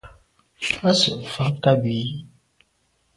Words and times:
À 0.87 0.89
se’ 0.99 1.09
mfà 1.21 1.43
nkàb 1.53 1.81
i 1.91 1.93
yi. 2.05 2.11